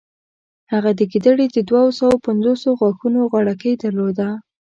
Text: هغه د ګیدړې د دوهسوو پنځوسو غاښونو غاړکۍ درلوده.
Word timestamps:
هغه 0.71 0.91
د 0.99 1.01
ګیدړې 1.11 1.47
د 1.51 1.57
دوهسوو 1.69 2.23
پنځوسو 2.25 2.67
غاښونو 2.79 3.19
غاړکۍ 3.31 3.73
درلوده. 3.83 4.27